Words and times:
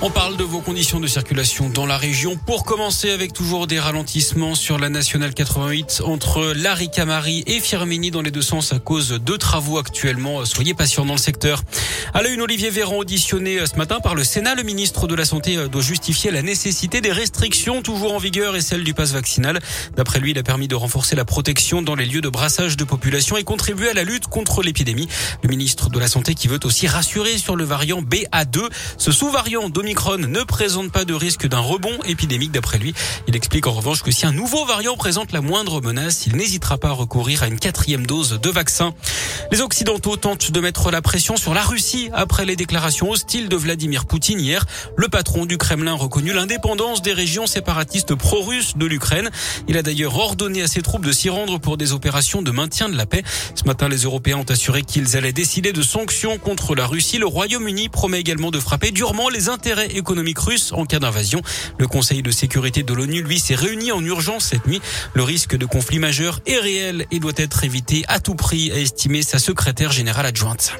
On 0.00 0.10
parle 0.10 0.36
de 0.36 0.44
vos 0.44 0.60
conditions 0.60 1.00
de 1.00 1.08
circulation 1.08 1.70
dans 1.70 1.84
la 1.84 1.98
région. 1.98 2.36
Pour 2.36 2.64
commencer 2.64 3.10
avec 3.10 3.32
toujours 3.32 3.66
des 3.66 3.80
ralentissements 3.80 4.54
sur 4.54 4.78
la 4.78 4.90
nationale 4.90 5.34
88 5.34 6.02
entre 6.04 6.52
Laricamari 6.54 7.42
et 7.48 7.58
Firmini 7.58 8.12
dans 8.12 8.22
les 8.22 8.30
deux 8.30 8.42
sens 8.42 8.72
à 8.72 8.78
cause 8.78 9.08
de 9.08 9.36
travaux 9.36 9.76
actuellement. 9.76 10.44
Soyez 10.44 10.72
patients 10.72 11.04
dans 11.04 11.14
le 11.14 11.18
secteur. 11.18 11.64
À 12.14 12.22
la 12.22 12.28
une, 12.28 12.40
Olivier 12.40 12.70
Véran 12.70 12.98
auditionné 12.98 13.58
ce 13.66 13.74
matin 13.74 13.98
par 13.98 14.14
le 14.14 14.22
Sénat. 14.22 14.54
Le 14.54 14.62
ministre 14.62 15.08
de 15.08 15.16
la 15.16 15.24
Santé 15.24 15.56
doit 15.68 15.82
justifier 15.82 16.30
la 16.30 16.42
nécessité 16.42 17.00
des 17.00 17.10
restrictions 17.10 17.82
toujours 17.82 18.14
en 18.14 18.18
vigueur 18.18 18.54
et 18.54 18.60
celle 18.60 18.84
du 18.84 18.94
pass 18.94 19.10
vaccinal. 19.10 19.58
D'après 19.96 20.20
lui, 20.20 20.30
il 20.30 20.38
a 20.38 20.44
permis 20.44 20.68
de 20.68 20.76
renforcer 20.76 21.16
la 21.16 21.24
protection 21.24 21.82
dans 21.82 21.96
les 21.96 22.06
lieux 22.06 22.20
de 22.20 22.28
brassage 22.28 22.76
de 22.76 22.84
population 22.84 23.36
et 23.36 23.42
contribuer 23.42 23.90
à 23.90 23.94
la 23.94 24.04
lutte 24.04 24.28
contre 24.28 24.62
l'épidémie. 24.62 25.08
Le 25.42 25.48
ministre 25.48 25.90
de 25.90 25.98
la 25.98 26.06
Santé 26.06 26.36
qui 26.36 26.46
veut 26.46 26.60
aussi 26.62 26.86
rassurer 26.86 27.36
sur 27.36 27.56
le 27.56 27.64
variant 27.64 28.00
BA2. 28.00 28.68
Ce 28.96 29.10
sous-variant 29.10 29.68
Omicron 29.88 30.18
ne 30.18 30.42
présente 30.42 30.92
pas 30.92 31.06
de 31.06 31.14
risque 31.14 31.46
d'un 31.46 31.60
rebond 31.60 31.96
épidémique 32.04 32.52
d'après 32.52 32.76
lui. 32.76 32.92
Il 33.26 33.34
explique 33.34 33.66
en 33.66 33.72
revanche 33.72 34.02
que 34.02 34.10
si 34.10 34.26
un 34.26 34.32
nouveau 34.32 34.66
variant 34.66 34.98
présente 34.98 35.32
la 35.32 35.40
moindre 35.40 35.80
menace, 35.80 36.26
il 36.26 36.36
n'hésitera 36.36 36.76
pas 36.76 36.88
à 36.88 36.92
recourir 36.92 37.42
à 37.42 37.46
une 37.46 37.58
quatrième 37.58 38.06
dose 38.06 38.38
de 38.38 38.50
vaccin. 38.50 38.92
Les 39.50 39.62
Occidentaux 39.62 40.18
tentent 40.18 40.52
de 40.52 40.60
mettre 40.60 40.90
la 40.90 41.00
pression 41.00 41.38
sur 41.38 41.54
la 41.54 41.62
Russie 41.62 42.10
après 42.12 42.44
les 42.44 42.54
déclarations 42.54 43.10
hostiles 43.10 43.48
de 43.48 43.56
Vladimir 43.56 44.04
Poutine 44.04 44.38
hier. 44.38 44.66
Le 44.96 45.08
patron 45.08 45.46
du 45.46 45.56
Kremlin 45.56 45.94
reconnu 45.94 46.34
l'indépendance 46.34 47.00
des 47.00 47.14
régions 47.14 47.46
séparatistes 47.46 48.14
pro-russes 48.14 48.76
de 48.76 48.84
l'Ukraine. 48.84 49.30
Il 49.68 49.78
a 49.78 49.82
d'ailleurs 49.82 50.18
ordonné 50.18 50.60
à 50.60 50.66
ses 50.66 50.82
troupes 50.82 51.06
de 51.06 51.12
s'y 51.12 51.30
rendre 51.30 51.58
pour 51.58 51.78
des 51.78 51.94
opérations 51.94 52.42
de 52.42 52.50
maintien 52.50 52.90
de 52.90 52.96
la 52.96 53.06
paix. 53.06 53.22
Ce 53.54 53.64
matin, 53.64 53.88
les 53.88 54.02
Européens 54.02 54.36
ont 54.36 54.52
assuré 54.52 54.82
qu'ils 54.82 55.16
allaient 55.16 55.32
décider 55.32 55.72
de 55.72 55.80
sanctions 55.80 56.36
contre 56.36 56.74
la 56.74 56.86
Russie. 56.86 57.16
Le 57.16 57.26
Royaume-Uni 57.26 57.88
promet 57.88 58.20
également 58.20 58.50
de 58.50 58.60
frapper 58.60 58.90
durement 58.90 59.30
les 59.30 59.48
intérêts 59.48 59.77
économique 59.86 60.38
russe 60.38 60.72
en 60.72 60.84
cas 60.84 60.98
d'invasion. 60.98 61.42
Le 61.78 61.86
Conseil 61.86 62.22
de 62.22 62.30
sécurité 62.30 62.82
de 62.82 62.92
l'ONU, 62.92 63.22
lui, 63.22 63.38
s'est 63.38 63.54
réuni 63.54 63.92
en 63.92 64.04
urgence 64.04 64.46
cette 64.46 64.66
nuit. 64.66 64.80
Le 65.14 65.22
risque 65.22 65.56
de 65.56 65.66
conflit 65.66 65.98
majeur 65.98 66.40
est 66.46 66.58
réel 66.58 67.06
et 67.10 67.20
doit 67.20 67.32
être 67.36 67.64
évité 67.64 68.04
à 68.08 68.20
tout 68.20 68.34
prix, 68.34 68.70
a 68.72 68.78
estimé 68.78 69.22
sa 69.22 69.38
secrétaire 69.38 69.92
générale 69.92 70.26
adjointe. 70.26 70.72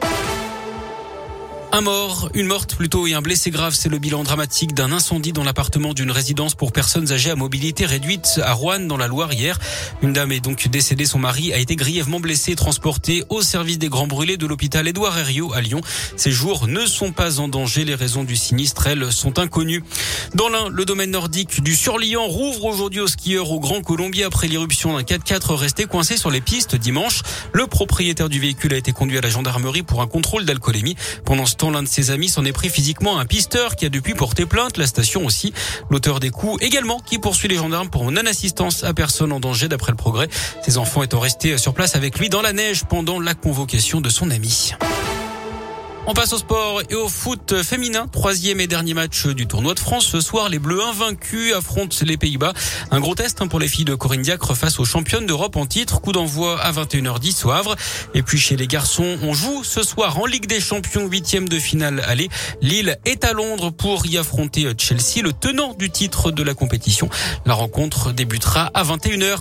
Un 1.78 1.82
mort, 1.82 2.28
une 2.34 2.48
morte 2.48 2.74
plutôt 2.74 3.06
et 3.06 3.14
un 3.14 3.22
blessé 3.22 3.52
grave, 3.52 3.72
c'est 3.72 3.88
le 3.88 4.00
bilan 4.00 4.24
dramatique 4.24 4.74
d'un 4.74 4.90
incendie 4.90 5.32
dans 5.32 5.44
l'appartement 5.44 5.94
d'une 5.94 6.10
résidence 6.10 6.56
pour 6.56 6.72
personnes 6.72 7.12
âgées 7.12 7.30
à 7.30 7.36
mobilité 7.36 7.86
réduite 7.86 8.40
à 8.42 8.52
Rouen 8.52 8.80
dans 8.80 8.96
la 8.96 9.06
Loire 9.06 9.32
hier. 9.32 9.60
Une 10.02 10.12
dame 10.12 10.32
est 10.32 10.40
donc 10.40 10.66
décédée, 10.66 11.06
son 11.06 11.20
mari 11.20 11.52
a 11.52 11.58
été 11.58 11.76
grièvement 11.76 12.18
blessé 12.18 12.50
et 12.50 12.56
transporté 12.56 13.22
au 13.28 13.42
service 13.42 13.78
des 13.78 13.88
grands 13.88 14.08
brûlés 14.08 14.36
de 14.36 14.44
l'hôpital 14.44 14.88
Édouard 14.88 15.16
Herriot 15.16 15.52
à 15.52 15.60
Lyon. 15.60 15.80
Ces 16.16 16.32
jours 16.32 16.66
ne 16.66 16.84
sont 16.84 17.12
pas 17.12 17.38
en 17.38 17.46
danger, 17.46 17.84
les 17.84 17.94
raisons 17.94 18.24
du 18.24 18.34
sinistre, 18.34 18.88
elles, 18.88 19.12
sont 19.12 19.38
inconnues. 19.38 19.84
Dans 20.34 20.48
l'un, 20.48 20.70
le 20.70 20.84
domaine 20.84 21.12
nordique 21.12 21.62
du 21.62 21.76
Surlian 21.76 22.26
rouvre 22.26 22.64
aujourd'hui 22.64 22.98
aux 22.98 23.06
skieurs 23.06 23.52
au 23.52 23.60
Grand 23.60 23.82
Colombier 23.82 24.24
après 24.24 24.48
l'irruption 24.48 24.96
d'un 24.96 25.04
4x4 25.04 25.54
resté 25.54 25.84
coincé 25.84 26.16
sur 26.16 26.32
les 26.32 26.40
pistes 26.40 26.74
dimanche. 26.74 27.22
Le 27.52 27.68
propriétaire 27.68 28.28
du 28.28 28.40
véhicule 28.40 28.74
a 28.74 28.78
été 28.78 28.90
conduit 28.90 29.18
à 29.18 29.20
la 29.20 29.30
gendarmerie 29.30 29.84
pour 29.84 30.02
un 30.02 30.08
contrôle 30.08 30.44
d'alcoolémie. 30.44 30.96
Pendant 31.24 31.46
ce 31.46 31.54
temps, 31.54 31.67
l'un 31.70 31.82
de 31.82 31.88
ses 31.88 32.10
amis 32.10 32.28
s'en 32.28 32.44
est 32.44 32.52
pris 32.52 32.68
physiquement 32.68 33.18
un 33.18 33.26
pisteur 33.26 33.76
qui 33.76 33.86
a 33.86 33.88
depuis 33.88 34.14
porté 34.14 34.46
plainte, 34.46 34.76
la 34.76 34.86
station 34.86 35.24
aussi. 35.24 35.52
L'auteur 35.90 36.20
des 36.20 36.30
coups 36.30 36.62
également 36.62 37.00
qui 37.00 37.18
poursuit 37.18 37.48
les 37.48 37.56
gendarmes 37.56 37.90
pour 37.90 38.10
non-assistance 38.10 38.84
à 38.84 38.94
personne 38.94 39.32
en 39.32 39.40
danger 39.40 39.68
d'après 39.68 39.92
le 39.92 39.96
progrès. 39.96 40.28
Ses 40.64 40.78
enfants 40.78 41.02
étant 41.02 41.20
restés 41.20 41.58
sur 41.58 41.74
place 41.74 41.96
avec 41.96 42.18
lui 42.18 42.28
dans 42.28 42.42
la 42.42 42.52
neige 42.52 42.84
pendant 42.84 43.20
la 43.20 43.34
convocation 43.34 44.00
de 44.00 44.08
son 44.08 44.30
ami. 44.30 44.74
On 46.10 46.14
passe 46.14 46.32
au 46.32 46.38
sport 46.38 46.80
et 46.88 46.94
au 46.94 47.06
foot 47.06 47.62
féminin. 47.62 48.08
Troisième 48.10 48.60
et 48.60 48.66
dernier 48.66 48.94
match 48.94 49.26
du 49.26 49.46
tournoi 49.46 49.74
de 49.74 49.78
France. 49.78 50.06
Ce 50.06 50.22
soir, 50.22 50.48
les 50.48 50.58
Bleus 50.58 50.82
invaincus 50.82 51.52
affrontent 51.52 51.94
les 52.00 52.16
Pays-Bas. 52.16 52.54
Un 52.90 52.98
gros 52.98 53.14
test 53.14 53.42
hein, 53.42 53.46
pour 53.46 53.60
les 53.60 53.68
filles 53.68 53.84
de 53.84 53.94
Corinne 53.94 54.22
Diacre 54.22 54.56
face 54.56 54.80
aux 54.80 54.86
championnes 54.86 55.26
d'Europe 55.26 55.56
en 55.56 55.66
titre. 55.66 56.00
Coup 56.00 56.12
d'envoi 56.12 56.58
à 56.62 56.72
21h10 56.72 57.46
au 57.46 57.50
Havre. 57.50 57.76
Et 58.14 58.22
puis 58.22 58.38
chez 58.38 58.56
les 58.56 58.66
garçons, 58.66 59.18
on 59.22 59.34
joue 59.34 59.62
ce 59.64 59.82
soir 59.82 60.18
en 60.18 60.24
Ligue 60.24 60.46
des 60.46 60.60
Champions, 60.60 61.06
huitième 61.06 61.46
de 61.46 61.58
finale. 61.58 62.02
Allez, 62.06 62.30
Lille 62.62 62.96
est 63.04 63.22
à 63.24 63.34
Londres 63.34 63.70
pour 63.70 64.06
y 64.06 64.16
affronter 64.16 64.66
Chelsea, 64.78 65.20
le 65.22 65.34
tenant 65.34 65.74
du 65.74 65.90
titre 65.90 66.30
de 66.30 66.42
la 66.42 66.54
compétition. 66.54 67.10
La 67.44 67.52
rencontre 67.52 68.12
débutera 68.12 68.70
à 68.72 68.82
21h. 68.82 69.36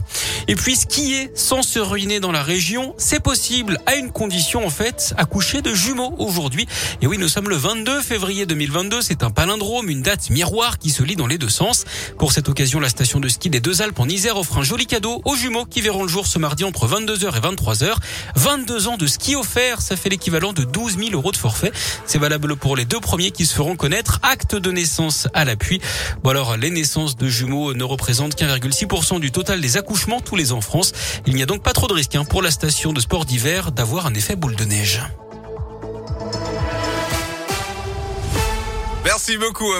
Et 0.49 0.55
puis 0.55 0.77
skier 0.77 1.29
sans 1.35 1.61
se 1.61 1.77
ruiner 1.77 2.21
dans 2.21 2.31
la 2.31 2.41
région, 2.41 2.95
c'est 2.97 3.19
possible 3.19 3.79
à 3.85 3.95
une 3.95 4.11
condition 4.11 4.65
en 4.65 4.69
fait, 4.69 5.13
accoucher 5.17 5.61
de 5.61 5.73
jumeaux 5.73 6.15
aujourd'hui. 6.19 6.67
Et 7.01 7.07
oui, 7.07 7.17
nous 7.17 7.27
sommes 7.27 7.49
le 7.49 7.57
22 7.57 8.01
février 8.01 8.45
2022. 8.45 9.01
C'est 9.01 9.23
un 9.23 9.29
palindrome, 9.29 9.89
une 9.89 10.01
date 10.01 10.29
miroir 10.29 10.79
qui 10.79 10.89
se 10.89 11.03
lit 11.03 11.17
dans 11.17 11.27
les 11.27 11.37
deux 11.37 11.49
sens. 11.49 11.83
Pour 12.17 12.31
cette 12.31 12.47
occasion, 12.47 12.79
la 12.79 12.87
station 12.87 13.19
de 13.19 13.27
ski 13.27 13.49
des 13.49 13.59
Deux 13.59 13.81
Alpes 13.81 13.99
en 13.99 14.07
Isère 14.07 14.37
offre 14.37 14.57
un 14.57 14.63
joli 14.63 14.85
cadeau 14.85 15.21
aux 15.25 15.35
jumeaux 15.35 15.65
qui 15.65 15.81
verront 15.81 16.03
le 16.03 16.09
jour 16.09 16.27
ce 16.27 16.39
mardi 16.39 16.63
entre 16.63 16.87
22h 16.87 17.35
et 17.35 17.41
23h. 17.41 17.95
22 18.35 18.87
ans 18.87 18.97
de 18.97 19.05
ski 19.05 19.35
offert, 19.35 19.81
ça 19.81 19.97
fait 19.97 20.09
l'équivalent 20.09 20.53
de 20.53 20.63
12 20.63 20.97
000 20.97 21.09
euros 21.11 21.33
de 21.33 21.37
forfait. 21.37 21.73
C'est 22.05 22.19
valable 22.19 22.55
pour 22.55 22.77
les 22.77 22.85
deux 22.85 23.01
premiers 23.01 23.31
qui 23.31 23.45
se 23.45 23.53
feront 23.53 23.75
connaître. 23.75 24.19
Acte 24.23 24.55
de 24.55 24.71
naissance 24.71 25.27
à 25.33 25.43
l'appui. 25.43 25.81
Bon 26.23 26.29
alors, 26.29 26.55
les 26.55 26.69
naissances 26.69 27.17
de 27.17 27.27
jumeaux 27.27 27.73
ne 27.73 27.83
représentent 27.83 28.35
qu'1,6% 28.35 29.19
du 29.19 29.31
total 29.31 29.59
des 29.59 29.75
accouchements 29.75 30.21
les 30.37 30.53
en 30.53 30.61
France. 30.61 30.93
Il 31.25 31.35
n'y 31.35 31.43
a 31.43 31.45
donc 31.45 31.63
pas 31.63 31.73
trop 31.73 31.87
de 31.87 31.93
risque 31.93 32.15
hein, 32.15 32.23
pour 32.23 32.41
la 32.41 32.51
station 32.51 32.93
de 32.93 32.99
sport 33.01 33.25
d'hiver 33.25 33.71
d'avoir 33.71 34.05
un 34.05 34.13
effet 34.13 34.35
boule 34.35 34.55
de 34.55 34.63
neige. 34.63 35.01
Merci 39.03 39.37
beaucoup. 39.37 39.73